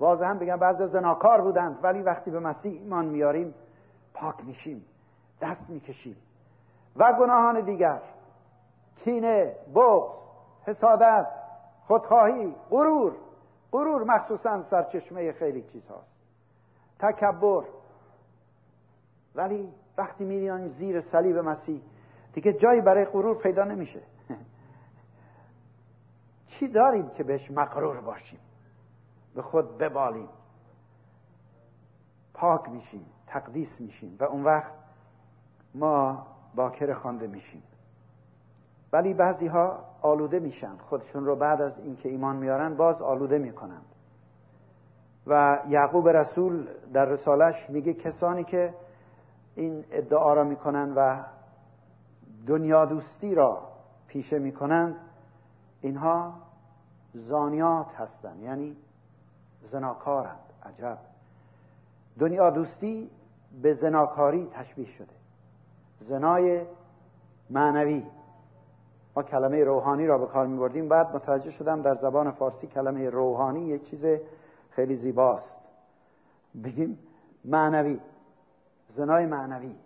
واضحا 0.00 0.34
بگم 0.34 0.56
بعضی 0.56 0.86
زناکار 0.86 1.40
بودند. 1.40 1.78
ولی 1.82 2.02
وقتی 2.02 2.30
به 2.30 2.40
مسیح 2.40 2.72
ایمان 2.72 3.06
میاریم 3.06 3.54
پاک 4.14 4.44
میشیم. 4.44 4.84
دست 5.40 5.70
می‌کشیم. 5.70 6.16
و 6.96 7.12
گناهان 7.12 7.60
دیگر. 7.60 8.02
کینه 8.96 9.56
بغض 9.74 10.14
حسادت 10.66 11.26
خودخواهی 11.86 12.56
غرور. 12.70 13.16
غرور 13.72 14.04
مخصوصا 14.04 14.62
سرچشمه 14.62 15.32
خیلی 15.32 15.62
چیز 15.62 15.86
هاست 15.86 16.16
تکبر. 16.98 17.64
ولی 19.34 19.72
وقتی 19.98 20.24
میریان 20.24 20.68
زیر 20.68 21.00
صلیب 21.00 21.36
مسیح 21.36 21.82
دیگه 22.32 22.52
جایی 22.52 22.80
برای 22.80 23.04
غرور 23.04 23.42
پیدا 23.42 23.64
نمیشه. 23.64 24.02
چی 26.46 26.68
داریم 26.68 27.08
که 27.08 27.24
بهش 27.24 27.50
مقرور 27.50 28.00
باشیم؟ 28.00 28.40
به 29.34 29.42
خود 29.42 29.78
ببالیم. 29.78 30.28
پاک 32.34 32.68
میشیم 32.68 33.06
تقدیس 33.26 33.80
میشیم 33.80 34.16
و 34.20 34.24
اون 34.24 34.44
وقت 34.44 34.72
ما 35.74 36.26
باکر 36.54 36.94
خوانده 36.94 37.26
میشیم. 37.26 37.62
ولی 38.96 39.14
بعضی 39.14 39.46
ها 39.46 39.84
آلوده 40.02 40.38
میشن. 40.38 40.76
خودشون 40.76 41.24
رو 41.24 41.36
بعد 41.36 41.60
از 41.60 41.78
اینکه 41.78 42.08
ایمان 42.08 42.36
میارن 42.36 42.76
باز 42.76 43.02
آلوده 43.02 43.38
می‌کنن. 43.38 43.80
و 45.26 45.58
یعقوب 45.68 46.08
رسول 46.08 46.68
در 46.92 47.04
رسالش 47.04 47.70
میگه 47.70 47.94
کسانی 47.94 48.44
که 48.44 48.74
این 49.54 49.84
ادعا 49.90 50.34
را 50.34 50.44
می‌کنن 50.44 50.92
و 50.96 51.24
دنیا 52.46 52.84
دوستی 52.84 53.34
را 53.34 53.68
پیشه 54.08 54.38
می‌کنند 54.38 54.96
اینها 55.80 56.34
زانیات 57.12 57.94
هستند. 57.94 58.42
یعنی 58.42 58.76
زناکارند. 59.62 60.40
عجب. 60.62 60.98
دنیا 62.18 62.50
دوستی 62.50 63.10
به 63.62 63.72
زناکاری 63.74 64.48
تشبیه 64.52 64.86
شده. 64.86 65.14
زنای 65.98 66.66
معنوی. 67.50 68.04
ما 69.16 69.22
کلمه 69.22 69.64
روحانی 69.64 70.06
را 70.06 70.18
به 70.18 70.26
کار 70.26 70.46
می 70.46 70.58
بردیم 70.58 70.88
بعد 70.88 71.16
متوجه 71.16 71.50
شدم 71.50 71.82
در 71.82 71.94
زبان 71.94 72.30
فارسی 72.30 72.66
کلمه 72.66 73.10
روحانی 73.10 73.60
یک 73.60 73.82
چیز 73.82 74.06
خیلی 74.70 74.96
زیباست. 74.96 75.58
بگیم 76.64 76.98
معنوی 77.44 78.00
زنای 78.88 79.26
معنوی. 79.26 79.76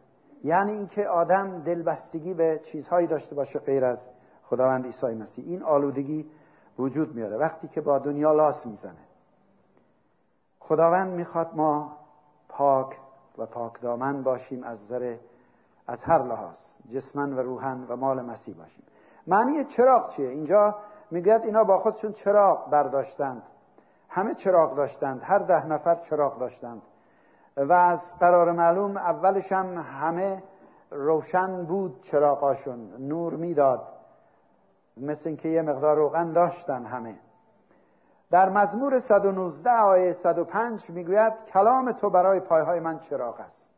یعنی 0.44 0.72
اینکه 0.72 1.08
آدم 1.08 1.62
دلبستگی 1.62 2.34
به 2.34 2.60
چیزهایی 2.64 3.06
داشته 3.06 3.34
باشه 3.34 3.58
غیر 3.58 3.84
از 3.84 4.08
خداوند 4.42 4.84
عیسی 4.84 5.06
مسیح. 5.06 5.44
این 5.46 5.62
آلودگی 5.62 6.30
وجود 6.78 7.14
میاره. 7.14 7.36
وقتی 7.36 7.68
که 7.68 7.80
با 7.80 7.98
دنیا 7.98 8.32
لاس 8.32 8.66
می‌زنه. 8.66 9.04
خداوند 10.60 11.12
می‌خواد 11.12 11.50
ما 11.54 11.96
پاک 12.48 12.96
و 13.38 13.46
پاک 13.46 13.80
دامن 13.80 14.22
باشیم 14.22 14.64
از 14.64 14.78
ذره 14.86 15.20
از 15.86 16.02
هر 16.04 16.22
لحاظ 16.22 16.58
جسمن 16.88 17.32
و 17.32 17.42
روحن 17.42 17.86
و 17.88 17.96
مال 17.96 18.22
مسیح 18.22 18.54
باشیم. 18.54 18.84
معنی 19.26 19.64
چراغ 19.64 20.08
چیه؟ 20.08 20.28
اینجا 20.28 20.78
می‌گوید 21.10 21.44
اینا 21.44 21.64
با 21.64 21.76
خودشون 21.76 22.12
چراغ 22.12 22.70
برداشتند. 22.70 23.42
همه 24.08 24.34
چراغ 24.34 24.76
داشتند. 24.76 25.20
هر 25.24 25.38
ده 25.38 25.66
نفر 25.66 25.94
چراغ 25.94 26.38
داشتند. 26.38 26.82
و 27.56 27.72
از 27.72 28.00
قرار 28.20 28.52
معلوم 28.52 28.96
اولش 28.96 29.52
هم 29.52 29.74
همه 29.78 30.42
روشن 30.90 31.64
بود 31.64 32.00
چراغاشون. 32.00 32.92
نور 32.98 33.34
می‌داد. 33.34 33.82
مثل 34.96 35.28
اینکه 35.28 35.48
یه 35.48 35.62
مقدار 35.62 35.96
روغن 35.96 36.32
داشتن 36.32 36.84
همه. 36.84 37.18
در 38.30 38.48
مزمور 38.48 39.00
119 39.00 39.70
آیه 39.70 40.12
105 40.12 40.90
می‌گوید 40.90 41.32
کلام 41.52 41.92
تو 41.92 42.10
برای 42.10 42.40
پایهای 42.40 42.80
من 42.80 42.98
چراغ 42.98 43.40
است. 43.40 43.70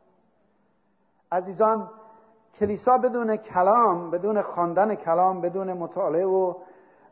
عزیزان 1.33 1.91
کلیسا 2.55 2.99
بدون 2.99 3.37
کلام 3.37 4.11
بدون 4.11 4.43
خواندن 4.43 4.95
کلام 4.95 5.41
بدون 5.41 5.73
مطالعه 5.73 6.27
و 6.27 6.55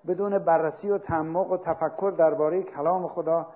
بدون 0.07 0.39
بررسی 0.39 0.91
و 0.91 0.99
تعمق 0.99 1.51
و 1.51 1.57
تفکر 1.57 2.15
درباره 2.19 2.63
کلام 2.63 3.09
خدا 3.09 3.47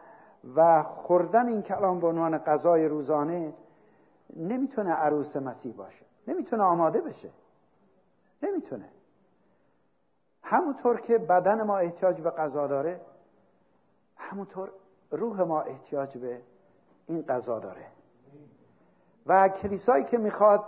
و 0.57 0.83
خوردن 0.83 1.49
این 1.49 1.63
کلام 1.63 2.01
به 2.01 2.07
عنوان 2.07 2.39
غذای 2.39 2.89
روزانه 2.89 3.55
نمی‌تونه 4.37 4.93
عروس 4.93 5.37
مسیح 5.37 5.75
باشه. 5.77 6.07
نمی‌تونه 6.29 6.63
آماده 6.63 7.01
بشه. 7.01 7.31
نمی‌تونه. 8.43 8.89
همونطور 10.43 11.01
که 11.01 11.19
بدن 11.19 11.63
ما 11.63 11.79
احتیاج 11.79 12.21
به 12.21 12.31
غذا 12.31 12.67
داره 12.67 13.01
همونطور 14.17 14.71
روح 15.11 15.43
ما 15.43 15.61
احتیاج 15.61 16.19
به 16.19 16.43
این 17.07 17.23
غذا 17.23 17.59
داره. 17.59 17.87
و 19.27 19.49
کلیسایی 19.49 20.05
که 20.05 20.19
می‌خواد 20.19 20.65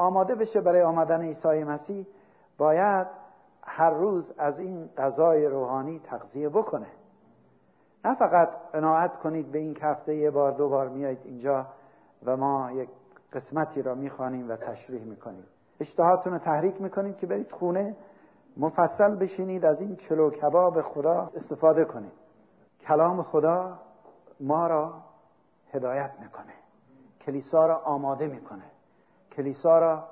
آماده 0.00 0.34
بشه 0.34 0.60
برای 0.60 0.82
آمدن 0.82 1.22
عیسی 1.22 1.64
مسیح 1.64 2.06
باید 2.58 3.06
هر 3.62 3.90
روز 3.90 4.32
از 4.38 4.58
این 4.58 4.90
غذای 4.96 5.46
روحانی 5.46 5.98
تغذیه 5.98 6.48
بکنه. 6.48 6.86
نه 8.04 8.14
فقط 8.14 8.48
قناعت 8.72 9.16
کنید 9.16 9.52
به 9.52 9.58
این 9.58 9.74
که 9.74 9.86
هفته 9.86 10.14
یه 10.14 10.30
بار 10.30 10.52
دو 10.52 10.68
بار 10.68 10.88
میایید 10.88 11.20
اینجا 11.24 11.66
و 12.24 12.36
ما 12.36 12.70
یک 12.72 12.88
قسمتی 13.32 13.82
را 13.82 13.94
می‌خوانیم 13.94 14.48
و 14.48 14.56
تشریح 14.56 15.04
می‌کنیم. 15.04 15.44
اشتهاتون 15.80 16.32
رو 16.32 16.38
تحریک 16.38 16.82
می‌کنید 16.82 17.16
که 17.16 17.26
برید 17.26 17.52
خونه 17.52 17.96
مفصل 18.56 19.16
بشینید 19.20 19.64
از 19.64 19.80
این 19.80 19.96
چلو 19.96 20.30
کباب 20.30 20.82
خدا 20.82 21.30
استفاده 21.34 21.84
کنید. 21.84 22.12
کلام 22.88 23.22
خدا 23.22 23.78
ما 24.40 24.66
را 24.66 24.94
هدایت 25.72 26.10
می‌کنه. 26.20 26.54
کلیسا 27.26 27.66
را 27.66 27.78
آماده 27.84 28.26
می‌کنه. 28.26 28.64
کلیسا 29.36 29.78
را 29.78 30.04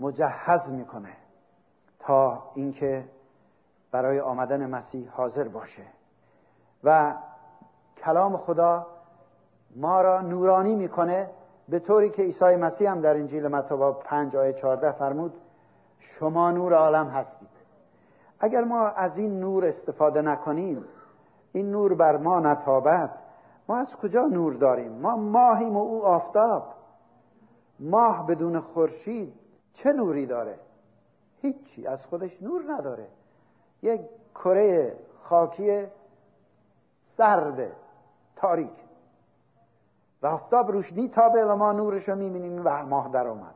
مجهز 0.00 0.72
می‌کنه 0.72 1.16
تا 1.98 2.50
اینکه 2.54 3.08
برای 3.92 4.20
آمدن 4.20 4.66
مسیح 4.66 5.10
حاضر 5.10 5.48
باشه. 5.48 5.86
و 6.84 7.14
کلام 8.04 8.36
خدا 8.36 8.86
ما 9.76 10.02
را 10.02 10.20
نورانی 10.20 10.74
می‌کنه 10.74 11.30
به 11.68 11.78
طوری 11.78 12.10
که 12.10 12.22
عیسی 12.22 12.56
مسیح 12.56 12.90
هم 12.90 13.00
در 13.00 13.14
انجیل 13.14 13.48
متی 13.48 13.74
5 14.04 14.36
آیه 14.36 14.52
14 14.52 14.92
فرمود 14.92 15.34
شما 15.98 16.50
نور 16.50 16.74
عالم 16.74 17.08
هستید. 17.08 17.48
اگر 18.40 18.64
ما 18.64 18.88
از 18.88 19.18
این 19.18 19.40
نور 19.40 19.64
استفاده 19.64 20.22
نکنیم 20.22 20.84
این 21.52 21.70
نور 21.70 21.94
بر 21.94 22.16
ما 22.16 22.40
نتابد. 22.40 23.10
ما 23.68 23.76
از 23.76 23.96
کجا 23.96 24.22
نور 24.22 24.52
داریم؟ 24.52 24.92
ما 24.92 25.16
ماهیم 25.16 25.76
و 25.76 25.80
او 25.80 26.04
آفتاب. 26.04 26.75
ماه 27.80 28.26
بدون 28.26 28.60
خورشید 28.60 29.34
چه 29.72 29.92
نوری 29.92 30.26
داره؟ 30.26 30.58
هیچی 31.36 31.86
از 31.86 32.06
خودش 32.06 32.42
نور 32.42 32.64
نداره. 32.68 33.08
یک 33.82 34.00
کره 34.34 34.98
خاکی 35.22 35.86
سرده 37.16 37.72
تاریک. 38.36 38.86
و 40.22 40.26
آفتاب 40.26 40.70
روش 40.70 40.92
میتابه 40.92 41.44
و 41.44 41.56
ما 41.56 41.72
نورش 41.72 42.08
رو 42.08 42.16
می‌بینیم 42.16 42.62
و 42.64 42.86
ماه 42.86 43.08
در 43.12 43.26
آمد. 43.26 43.54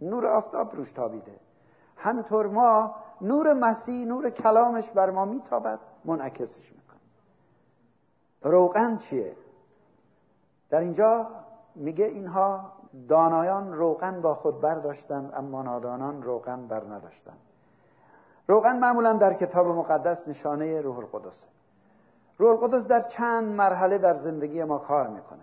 نور 0.00 0.26
آفتاب 0.26 0.76
روش 0.76 0.92
تابیده. 0.92 1.40
همینطور 1.96 2.46
ما 2.46 2.94
نور 3.20 3.52
مسیح 3.52 4.06
نور 4.06 4.30
کلامش 4.30 4.90
بر 4.90 5.10
ما 5.10 5.24
میتابد 5.24 5.78
منعکسش 6.04 6.72
می‌کنه. 6.72 7.00
روغن 8.42 8.96
چیه؟ 8.96 9.36
در 10.70 10.80
اینجا 10.80 11.30
میگه 11.74 12.04
اینها 12.04 12.72
دانایان 13.08 13.72
روغن 13.72 14.20
با 14.20 14.34
خود 14.34 14.60
برداشتند 14.60 15.32
اما 15.36 15.62
نادانان 15.62 16.22
روغن 16.22 16.66
بر 16.66 16.84
نداشتند. 16.84 17.38
روغن 18.46 18.78
معمولا 18.78 19.12
در 19.12 19.34
کتاب 19.34 19.66
مقدس 19.66 20.28
نشانه 20.28 20.80
روح 20.80 20.98
القدسه 20.98 21.46
روح 22.38 22.50
القدس 22.50 22.86
در 22.86 23.02
چند 23.08 23.54
مرحله 23.54 23.98
در 23.98 24.14
زندگی 24.14 24.64
ما 24.64 24.78
کار 24.78 25.08
می‌کنه. 25.08 25.42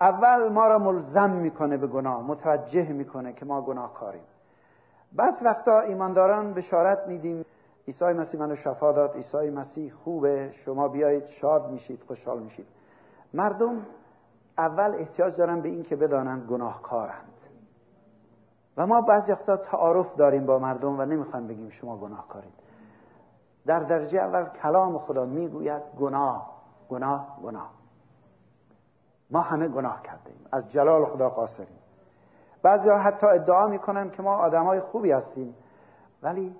اول 0.00 0.48
ما 0.48 0.68
را 0.68 0.78
ملزم 0.78 1.30
می‌کنه 1.30 1.76
به 1.76 1.86
گناه 1.86 2.22
متوجه 2.22 2.92
می‌کنه 2.92 3.32
که 3.32 3.44
ما 3.44 3.62
گناهکاریم. 3.62 4.24
بس 5.18 5.42
وقتا 5.42 5.80
ایمانداران 5.80 6.54
بشارت 6.54 7.08
میدیم 7.08 7.44
عیسی 7.88 8.04
مسیح 8.04 8.40
منو 8.40 8.56
شفا 8.56 8.92
داد 8.92 9.14
عیسی 9.14 9.50
مسیح 9.50 9.92
خوبه 10.04 10.50
شما 10.52 10.88
بیایید 10.88 11.26
شاد 11.26 11.70
میشید 11.70 12.02
خوشحال 12.06 12.38
میشید. 12.38 12.66
مردم 13.34 13.86
اول 14.58 14.94
احتیاج 14.98 15.36
دارن 15.36 15.60
به 15.60 15.68
این 15.68 15.82
که 15.82 15.96
بدانند 15.96 16.46
گناهکارند. 16.46 17.30
و 18.76 18.86
ما 18.86 19.00
بعضی 19.00 19.32
وقتا 19.32 19.56
تعارف 19.56 20.16
داریم 20.16 20.46
با 20.46 20.58
مردم 20.58 20.98
و 20.98 21.04
نمی‌خوایم 21.04 21.46
بگیم 21.46 21.70
شما 21.70 21.96
گناهکارید. 21.96 22.52
در 23.66 23.80
درجه 23.80 24.18
اول 24.18 24.44
کلام 24.44 24.98
خدا 24.98 25.24
می‌گوید 25.24 25.82
گناه 25.98 26.54
گناه 26.88 27.38
گناه. 27.42 27.70
ما 29.30 29.40
همه 29.40 29.68
گناه 29.68 30.02
کردیم. 30.02 30.46
از 30.52 30.70
جلال 30.70 31.04
خدا 31.04 31.28
قاصریم. 31.28 31.78
بعضی 32.62 32.88
ها 32.88 32.98
حتی 32.98 33.26
ادعا 33.26 33.66
می‌کنن 33.66 34.10
که 34.10 34.22
ما 34.22 34.36
آدمای 34.36 34.80
خوبی 34.80 35.12
هستیم. 35.12 35.54
ولی 36.22 36.56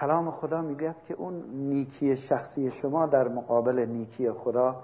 کلام 0.00 0.30
خدا 0.30 0.62
می‌گوید 0.62 0.96
که 1.02 1.14
اون 1.14 1.34
نیکی 1.50 2.16
شخصی 2.16 2.70
شما 2.70 3.06
در 3.06 3.28
مقابل 3.28 3.86
نیکی 3.86 4.32
خدا 4.32 4.76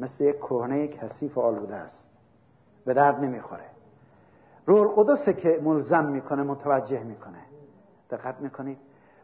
مثل 0.00 0.24
یک 0.24 0.36
کهنه 0.36 0.88
کثیف 0.88 1.38
آلوده 1.38 1.74
است 1.74 2.08
به 2.86 2.94
درد 2.94 3.20
نمی‌خوره. 3.24 3.64
روح 4.66 4.80
القدسه 4.80 5.32
که 5.32 5.60
ملزم 5.62 6.04
می‌کنه 6.04 6.42
متوجه 6.42 7.04
می‌کنه. 7.04 7.42
دقت 8.10 8.40
می‌کنید؟ 8.40 8.78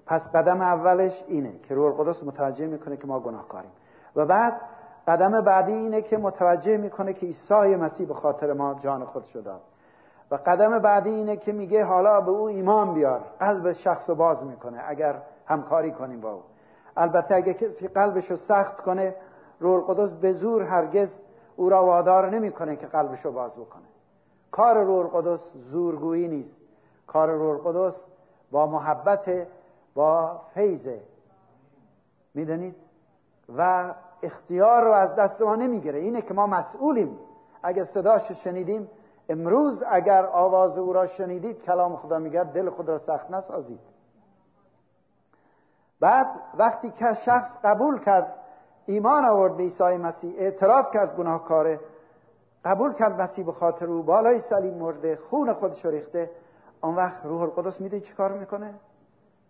پس 0.07 0.29
قدم 0.35 0.61
اولش 0.61 1.25
اینه 1.29 1.59
که 1.59 1.75
روح 1.75 1.87
القدس 1.87 2.23
متوجه 2.25 2.67
می‌کنه 2.67 2.97
که 2.97 3.07
ما 3.07 3.21
گناهکاریم. 3.21 3.71
و 4.17 4.27
بعد 4.27 4.61
قدم 5.09 5.45
بعدی 5.45 5.73
اینه 5.73 6.03
که 6.03 6.17
متوجه 6.17 6.77
می‌کنه 6.77 7.13
که 7.13 7.27
عیسی 7.27 7.77
مسیح 7.77 8.09
به 8.09 8.15
خاطر 8.15 8.53
ما 8.53 8.75
جان 8.75 9.05
خود 9.05 9.25
داد. 9.45 9.61
و 10.31 10.35
قدم 10.47 10.79
بعدی 10.79 11.11
اینه 11.11 11.37
که 11.37 11.53
میگه 11.53 11.85
حالا 11.85 12.21
به 12.21 12.31
او 12.31 12.49
ایمان 12.49 12.95
بیار. 12.95 13.25
قلب 13.39 13.73
شخص 13.73 14.11
رو 14.11 14.15
باز 14.15 14.47
می‌کنه 14.47 14.83
اگر 14.87 15.23
همکاری 15.47 15.93
کنیم 15.93 16.21
با 16.21 16.33
او. 16.33 16.43
البته 16.97 17.35
اگه 17.35 17.55
کسی 17.55 17.89
قلبش 17.89 18.31
رو 18.31 18.37
سخت 18.37 18.77
کنه 18.77 19.15
روح 19.61 19.75
القدس 19.75 20.11
به 20.11 20.33
زور 20.33 20.63
هرگز 20.63 21.21
او 21.57 21.71
را 21.71 21.87
وادار 21.87 22.31
نمی‌کنه 22.31 22.77
که 22.77 22.87
قلبش 22.87 23.25
رو 23.25 23.33
باز 23.33 23.57
بکنه. 23.57 23.87
کار 24.51 24.85
روح 24.85 24.99
القدس 24.99 25.53
زورگویی 25.55 26.29
نیست. 26.29 26.57
کار 27.07 27.31
روح 27.31 27.51
القدس 27.51 28.05
با 28.51 28.67
محبت 28.67 29.49
با 29.95 30.41
فیضه 30.55 31.01
می‌دونید 32.35 32.77
و 33.57 33.95
اختیار 34.23 34.85
رو 34.85 34.93
از 34.93 35.17
دست 35.17 35.41
ما 35.41 35.57
نمی‌گیره. 35.57 35.99
اینه 35.99 36.23
که 36.23 36.35
ما 36.35 36.47
مسئولیم. 36.47 37.19
اگه 37.63 37.85
صداش 37.85 38.33
شنیدیم 38.33 38.89
امروز 39.29 39.83
اگر 39.89 40.27
آواز 40.27 40.79
او 40.79 40.93
را 40.93 41.07
شنیدید 41.07 41.63
کلام 41.63 41.97
خدا 41.97 42.19
میگه 42.19 42.45
دل 42.45 42.71
خود 42.71 42.89
را 42.89 42.99
سخت 42.99 43.31
نسازید. 43.31 43.81
بعد 46.01 46.27
وقتی 46.59 46.91
که 46.91 47.15
شخص 47.25 47.57
قبول 47.65 48.05
کرد 48.05 48.40
ایمان 48.91 49.25
آورد 49.25 49.57
به 49.57 49.63
عیسی 49.63 49.97
مسیح 49.97 50.35
اعتراف 50.39 50.87
کرد 50.95 51.17
گناهکاره 51.17 51.81
قبول 52.65 52.93
کرد 52.95 53.21
مسیح 53.21 53.47
به 53.47 53.53
خاطر 53.53 53.87
او 53.87 54.03
بالای 54.03 54.41
صلیب 54.41 54.75
مرده 54.75 55.17
خون 55.17 55.53
خودش 55.53 55.87
ریخته. 55.87 56.31
آن 56.81 56.97
وقت 56.97 57.27
روح 57.27 57.43
القدس 57.43 57.81
میده 57.81 58.01
چی 58.01 58.15
کار 58.15 58.39
می‌کنه؟ 58.39 58.75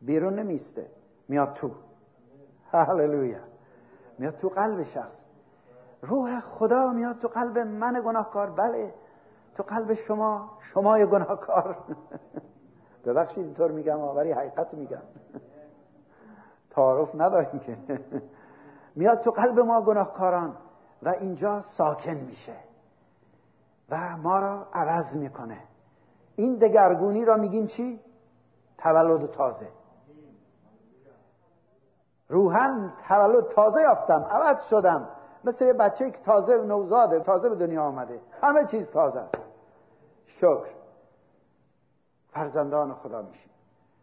بیرون 0.03 0.39
نمیسته 0.39 0.87
میاد 1.29 1.53
تو. 1.53 1.71
هللویا. 2.71 3.41
میاد 4.19 4.37
تو 4.37 4.49
قلب 4.49 4.83
شخص. 4.83 5.25
روح 6.03 6.41
خدا 6.41 6.93
میاد 6.93 7.19
تو 7.19 7.29
قلب 7.29 7.59
من 7.59 8.03
گناهکار. 8.07 8.51
بله. 8.51 8.95
تو 9.57 9.63
قلب 9.63 9.95
شما 9.95 10.51
شمای 10.61 11.07
گناهکار. 11.07 11.77
ببخشید 13.05 13.45
اینطور 13.45 13.71
میگم 13.71 14.01
ولی 14.01 14.33
حقیقت 14.33 14.75
میگم. 14.75 15.03
تعارف 16.71 17.15
نداریم 17.15 17.59
که. 17.59 17.79
میاد 18.95 19.21
تو 19.21 19.31
قلب 19.31 19.59
ما 19.59 19.83
گناهکاران 19.83 20.57
و 21.03 21.09
اینجا 21.09 21.61
ساکن 21.61 22.15
میشه 22.15 22.57
و 23.91 24.17
ما 24.17 24.39
را 24.39 24.67
عوض 24.73 25.17
می‌کنه. 25.17 25.59
این 26.37 26.59
دگرگونی 26.59 27.25
را 27.25 27.37
میگیم 27.37 27.67
چی؟ 27.67 28.01
تولد 28.79 29.31
تازه. 29.31 29.69
روحن 32.29 32.93
تولد 33.09 33.49
تازه 33.49 33.81
یافتم 33.81 34.27
عوض 34.31 34.57
شدم. 34.71 35.09
مثل 35.45 35.67
یه 35.67 35.73
بچه 35.73 36.11
که 36.11 36.19
تازه 36.23 36.57
نوزاده 36.57 37.21
تازه 37.21 37.49
به 37.49 37.57
دنیا 37.57 37.83
آمده. 37.83 38.21
همه 38.43 38.67
چیز 38.67 38.91
تازه 38.91 39.19
است. 39.19 39.39
شکر. 40.27 40.71
فرزندان 42.33 42.95
خدا 42.95 43.23
میشیم. 43.23 43.51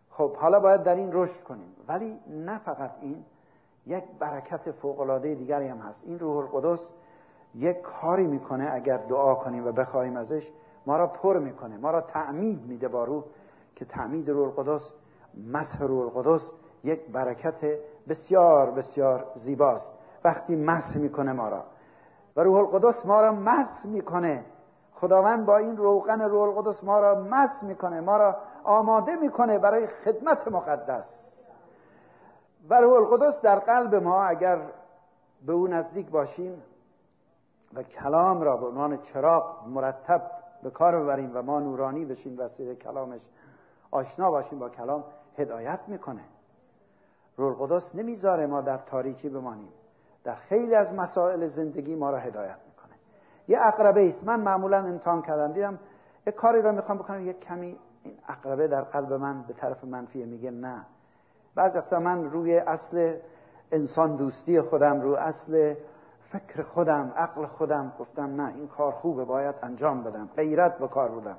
خب 0.09 0.35
حالا 0.35 0.59
باید 0.59 0.83
در 0.83 0.95
این 0.95 1.09
رشد 1.13 1.43
کنیم. 1.43 1.75
ولی 1.87 2.19
نه 2.27 2.59
فقط 2.59 2.91
این 3.01 3.25
یک 3.87 4.03
برکت 4.19 4.71
فوقالعاده 4.71 5.35
دیگری 5.35 5.67
هم 5.67 5.77
هست. 5.77 6.03
این 6.05 6.19
روح 6.19 6.37
القدس 6.37 6.89
یک 7.55 7.81
کاری 7.81 8.27
می‌کنه 8.27 8.69
اگر 8.73 8.97
دعا 8.97 9.35
کنیم 9.35 9.67
و 9.67 9.71
بخواهیم 9.71 10.17
ازش 10.17 10.51
ما 10.85 10.97
را 10.97 11.07
پر 11.07 11.39
می‌کنه 11.39 11.77
ما 11.77 11.91
را 11.91 12.01
تعمید 12.01 12.65
میده 12.65 12.87
با 12.87 13.03
روح 13.03 13.23
که 13.75 13.85
تعمید 13.85 14.29
روح 14.29 14.47
القدس 14.47 14.93
مسح 15.51 15.83
روح 15.83 16.01
القدس 16.01 16.51
یک 16.83 17.11
برکت 17.11 17.79
بسیار 18.09 18.71
بسیار 18.71 19.25
زیباست. 19.35 19.91
وقتی 20.25 20.55
مسح 20.55 20.97
می‌کنه 20.97 21.33
ما 21.33 21.49
را 21.49 21.63
و 22.35 22.41
روح 22.41 22.57
القدس 22.57 23.05
ما 23.05 23.21
را 23.21 23.31
مسح 23.31 23.87
می‌کنه 23.87 24.45
خداوند 24.93 25.45
با 25.45 25.57
این 25.57 25.77
روغن 25.77 26.21
روح 26.21 26.41
القدس 26.41 26.83
ما 26.83 26.99
را 26.99 27.15
مسح 27.15 27.65
می‌کنه 27.67 28.01
ما 28.01 28.17
را 28.17 28.35
آماده 28.63 29.15
می‌کنه 29.15 29.59
برای 29.59 29.87
خدمت 29.87 30.47
مقدس. 30.47 31.36
و 32.69 32.73
روح 32.81 32.93
القدس 32.93 33.41
در 33.41 33.59
قلب 33.59 33.95
ما 33.95 34.23
اگر 34.23 34.71
به 35.45 35.53
او 35.53 35.67
نزدیک 35.67 36.09
باشیم 36.09 36.63
و 37.73 37.83
کلام 37.83 38.41
را 38.41 38.57
به 38.57 38.67
عنوان 38.67 38.97
چراغ 38.97 39.67
مرتب 39.67 40.31
به 40.63 40.69
کار 40.69 41.03
ببریم 41.03 41.31
و 41.33 41.41
ما 41.41 41.59
نورانی 41.59 42.05
بشیم 42.05 42.39
وسیله 42.39 42.75
کلامش 42.75 43.21
آشنا 43.91 44.31
باشیم 44.31 44.59
با 44.59 44.69
کلام 44.69 45.03
هدایت 45.37 45.79
می‌کنه. 45.87 46.23
روح 47.37 47.61
القدس 47.61 47.95
نمی‌ذاره 47.95 48.45
ما 48.47 48.61
در 48.61 48.77
تاریکی 48.77 49.29
بمانیم. 49.29 49.71
در 50.23 50.35
خیلی 50.35 50.75
از 50.75 50.93
مسائل 50.93 51.47
زندگی 51.47 51.95
ما 51.95 52.09
را 52.09 52.17
هدایت 52.17 52.57
می‌کنه. 52.67 52.95
یه 53.47 53.57
اقربه 53.61 54.07
است. 54.07 54.23
من 54.23 54.39
معمولا 54.41 54.77
امتحان 54.77 55.21
کردم 55.21 55.53
دیدم 55.53 55.79
یه 56.27 56.33
کاری 56.33 56.61
را 56.61 56.71
می‌خوام 56.71 56.97
بکنم. 56.97 57.27
یک 57.27 57.39
کمی 57.39 57.79
این 58.03 58.17
اقربه 58.27 58.67
در 58.67 58.81
قلب 58.81 59.13
من 59.13 59.43
به 59.43 59.53
طرف 59.53 59.83
منفیه 59.83 60.25
میگه 60.25 60.51
نه. 60.51 60.85
بعض 61.57 61.75
وقتا 61.75 61.99
من 61.99 62.23
روی 62.23 62.57
اصل 62.57 63.15
انسان 63.71 64.15
دوستی 64.15 64.61
خودم 64.61 65.01
رو 65.01 65.15
اصل 65.15 65.75
فکر 66.31 66.61
خودم 66.63 67.13
عقل 67.15 67.45
خودم 67.45 67.93
گفتم 67.99 68.41
نه 68.41 68.53
این 68.55 68.67
کار 68.67 68.91
خوبه 68.91 69.25
باید 69.25 69.55
انجام 69.63 70.03
بدم. 70.03 70.29
غیرت 70.35 70.77
به 70.77 70.87
کار 70.87 71.11
بودم. 71.11 71.37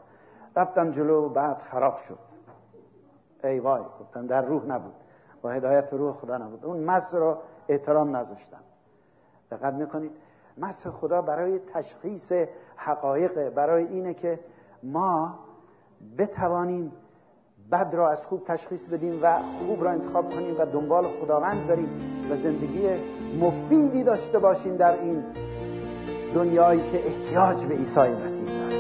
رفتم 0.57 0.91
جلو 0.91 1.27
و 1.27 1.29
بعد 1.29 1.59
خراب 1.59 1.97
شد. 1.97 2.19
ای 3.45 3.61
وای 3.61 3.83
گفتم 4.01 4.27
در 4.27 4.43
روح 4.43 4.67
نبود. 4.67 4.95
با 5.43 5.51
هدایت 5.51 5.93
روح 5.93 6.13
خدا 6.13 6.37
نبود. 6.39 6.65
اون 6.65 6.85
مس 6.85 7.15
رو 7.15 7.39
احترام 7.69 8.17
نذاشتم. 8.17 8.61
دقت 9.51 9.75
می‌کنید؟ 9.75 10.13
مس 10.59 10.87
خدا 10.87 11.23
برای 11.23 11.59
تشخیص 11.59 12.33
حقایق 12.77 13.55
برای 13.55 13.87
اینه 13.87 14.15
که 14.15 14.41
ما 14.83 15.39
بتوانیم 16.19 16.93
بد 17.73 17.95
را 17.95 18.11
از 18.11 18.27
خوب 18.27 18.45
تشخیص 18.45 18.87
بدیم 18.87 19.23
و 19.23 19.39
خوب 19.67 19.85
را 19.85 19.91
انتخاب 19.91 20.35
کنیم 20.35 20.55
و 20.59 20.67
دنبال 20.67 21.09
خداوند 21.21 21.67
بریم 21.67 21.89
و 22.31 22.37
زندگی 22.37 22.89
مفیدی 23.41 24.05
داشته 24.05 24.39
باشیم 24.39 24.77
در 24.77 25.01
این 25.01 25.25
دنیایی 26.35 26.91
که 26.91 27.07
احتیاج 27.07 27.67
به 27.67 27.75
عیسی 27.75 28.01
مسیح 28.01 28.59
داره 28.59 28.78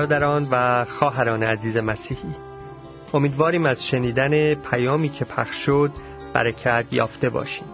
برادران 0.00 0.48
و 0.50 0.84
خواهران 0.84 1.42
عزیز 1.42 1.76
مسیحی. 1.76 2.34
امیدواریم 3.14 3.66
از 3.66 3.86
شنیدن 3.86 4.54
پیامی 4.54 5.08
که 5.08 5.24
پخش 5.24 5.54
شد 5.54 5.92
برکت 6.32 6.84
یافته 6.92 7.30
باشیم 7.30 7.64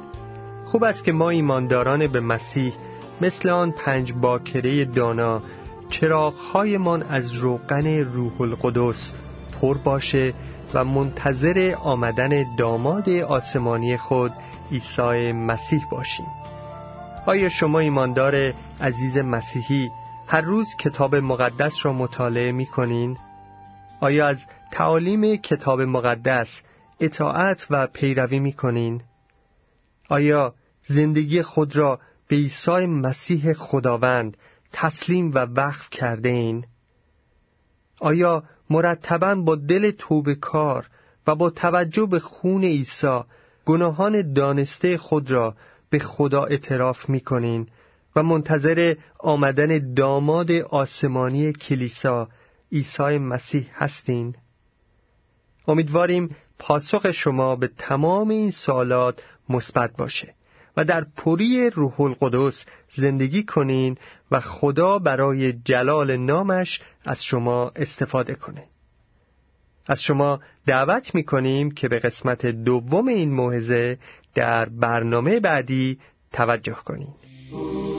خوب 0.65 0.85
است 0.85 1.05
که 1.05 1.13
ما 1.13 1.31
ایمانداران 1.31 2.07
به 2.07 2.21
مسیح 2.21 2.73
مثل 3.21 3.49
آن 3.49 3.71
پنج 3.71 4.13
باکره 4.13 4.85
دانا 4.85 5.43
چراغهایمان 5.91 7.03
از 7.03 7.33
روغن 7.33 7.87
روح 7.87 8.41
القدس 8.41 9.13
پر 9.61 9.79
باشه 9.79 10.35
و 10.75 10.85
منتظر 10.85 11.75
آمدن 11.83 12.57
داماد 12.59 13.09
آسمانی 13.09 13.97
خود 13.97 14.33
عیسی 14.73 15.33
مسیح 15.33 15.83
باشیم. 15.91 16.27
آیا 17.27 17.49
شما 17.49 17.79
ایماندار 17.79 18.53
عزیز 18.81 19.17
مسیحی 19.17 19.91
هر 20.29 20.41
روز 20.41 20.67
کتاب 20.81 21.15
مقدس 21.15 21.73
را 21.83 21.93
مطالعه 21.93 22.53
می 22.53 22.67
کنین؟ 22.67 23.17
آیا 24.01 24.27
از 24.27 24.39
تعالیم 24.73 25.37
کتاب 25.37 25.81
مقدس 25.81 26.49
اطاعت 27.01 27.67
و 27.71 27.87
پیروی 27.87 28.39
می 28.39 28.53
کنین؟ 28.53 29.03
آیا 30.09 30.55
زندگی 30.89 31.43
خود 31.43 31.77
را 31.77 32.01
به 32.29 32.37
عیسی 32.37 32.87
مسیح 32.87 33.53
خداوند 33.53 34.37
تسلیم 34.73 35.31
و 35.35 35.39
وقف 35.39 35.91
کرده 35.91 36.29
این؟ 36.29 36.65
آیا 38.01 38.43
مرتبا 38.71 39.35
با 39.35 39.55
دل 39.57 39.91
توبه 39.91 40.35
کار 40.35 40.87
و 41.27 41.35
با 41.35 41.51
توجه 41.51 42.07
به 42.07 42.21
خون 42.21 42.65
عیسی 42.65 43.21
گناهان 43.65 44.33
دانسته 44.33 44.99
خود 44.99 45.31
را 45.31 45.55
به 45.91 45.99
خدا 45.99 46.45
اعتراف 46.45 47.09
می 47.09 47.21
کنین 47.21 47.67
و 48.17 48.23
منتظر 48.23 48.95
آمدن 49.19 49.95
داماد 49.95 50.53
آسمانی 50.53 51.53
کلیسا 51.53 52.29
عیسی 52.73 53.19
مسیح 53.19 53.69
هستین؟ 53.75 54.35
امیدواریم 55.69 56.37
پاسخ 56.59 57.11
شما 57.11 57.57
به 57.57 57.71
تمام 57.79 58.29
این 58.29 58.51
سوالات 58.51 59.23
مثبت 59.49 59.97
باشه 59.97 60.35
و 60.77 60.85
در 60.85 61.07
پوری 61.17 61.71
روح 61.71 62.01
القدس 62.01 62.65
زندگی 62.97 63.43
کنین 63.43 63.97
و 64.31 64.41
خدا 64.41 64.99
برای 64.99 65.53
جلال 65.53 66.17
نامش 66.17 66.81
از 67.05 67.25
شما 67.25 67.73
استفاده 67.77 68.35
کنه. 68.35 68.65
از 69.87 70.03
شما 70.03 70.41
دعوت 70.67 71.15
می 71.15 71.25
کنیم 71.25 71.71
که 71.71 71.89
به 71.89 71.99
قسمت 71.99 72.47
دوم 72.47 73.09
این 73.09 73.33
موعظه 73.35 73.99
در 74.35 74.69
برنامه 74.69 75.41
بعدی 75.41 75.99
توجه 76.33 76.77
کنید. 76.85 77.96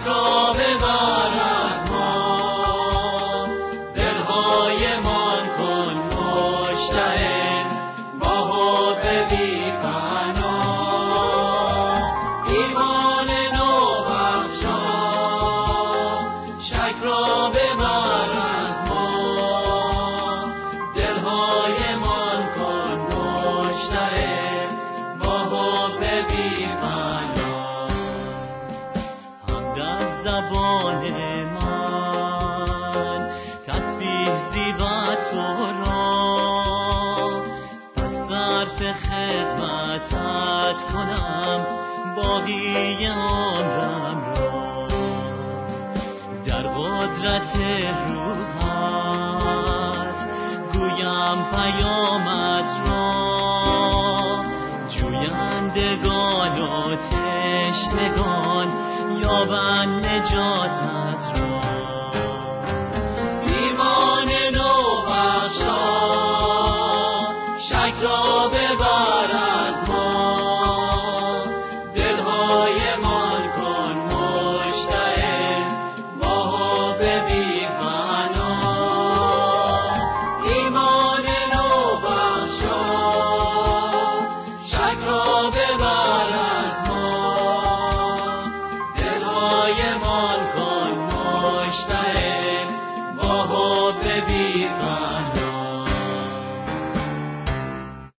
شک 0.00 0.06
را 0.06 1.09
پیامت 51.52 52.76
را. 52.86 54.44
جویندگان 54.88 56.58
و 56.58 56.96
تشنگان 56.96 58.68
یابند 59.22 60.06
نجاتت 60.06 60.99